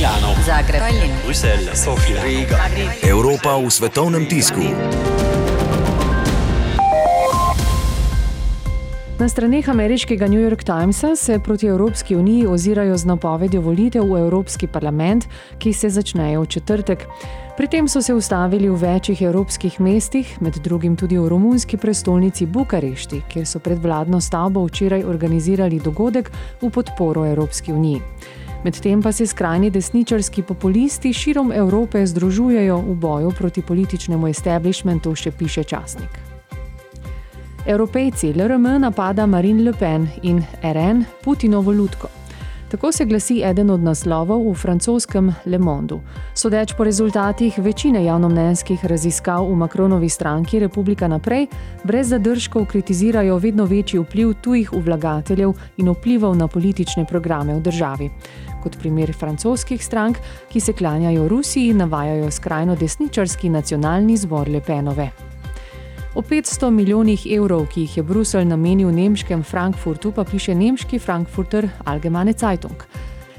[0.00, 2.56] Milano, Zagreb, Tallinn, Bruselj, Sofija, Riga.
[3.04, 4.64] Evropa v svetovnem tisku.
[9.20, 14.24] Na straneh ameriškega New York Timesa se proti Evropski uniji ozirajo z napovedjo volitev v
[14.24, 15.28] Evropski parlament,
[15.58, 17.04] ki se začnejo v četrtek.
[17.56, 22.46] Pri tem so se ustavili v večjih evropskih mestih, med drugim tudi v romunski prestolnici
[22.46, 26.32] Bukarešti, kjer so pred vladno stavbo včeraj organizirali dogodek
[26.62, 28.00] v podporo Evropski uniji.
[28.64, 35.32] Medtem pa se skrajni desničarski populisti širom Evrope združujejo v boju proti političnemu establishmentu, še
[35.32, 36.20] piše časnik.
[37.66, 42.19] Evropejci LRM napada Marine Le Pen in RN Putinovo lutko.
[42.70, 45.96] Tako se glasi eden od naslovov v francoskem Le Monde.
[46.34, 51.48] Sodeč po rezultatih večine javnomnenjskih raziskav v Makronovi stranki Republika naprej,
[51.84, 58.10] brez zadržkov kritizirajo vedno večji vpliv tujih vlagateljev in vplivov na politične programe v državi.
[58.62, 60.18] Kot primer francoskih strank,
[60.48, 65.29] ki se klanjajo Rusiji, navajajo skrajno desničarski nacionalni zbor Le Penove.
[66.14, 71.68] O 500 milijonih evrov, ki jih je Bruselj namenil nemškem Frankfurtu, pa piše nemški Frankfurter
[71.84, 72.82] Allgemeine Zeitung.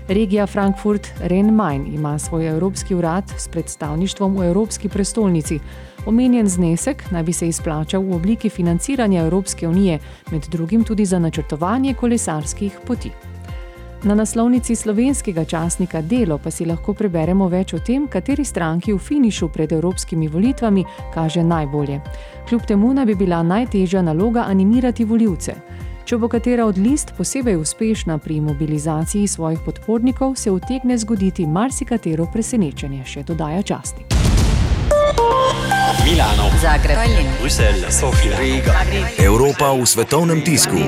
[0.07, 5.59] Regija Frankfurt-Rhein-Main ima svoj evropski urad s predstavništvom v Evropski prestolnici.
[6.05, 9.99] Omenjen znesek naj bi se izplačal v obliki financiranja Evropske unije,
[10.31, 13.11] med drugim tudi za načrtovanje kolesarskih poti.
[14.03, 18.97] Na naslovnici slovenskega časnika Delo pa si lahko preberemo več o tem, kateri stranki v
[18.97, 21.99] finišu pred evropskimi volitvami kaže najbolje.
[22.49, 25.55] Kljub temu naj bi bila najtežja naloga animirati voljivce.
[26.05, 32.25] Če bo katera od list posebej uspešna pri mobilizaciji svojih podpornikov, se utegne zgoditi marsikatero
[32.33, 34.09] presenečenje, še dodaja časnik.
[36.01, 36.97] Milano, Zagreb,
[37.39, 38.81] Bruselj, Sofija, Riga.
[39.21, 40.81] Evropa v svetovnem tisku.